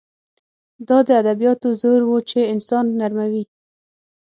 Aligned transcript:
دا 0.87 0.97
د 1.07 1.09
ادبیاتو 1.21 1.67
زور 1.81 2.01
و 2.05 2.11
چې 2.29 2.49
انسان 2.53 2.85
نرموي 2.99 3.43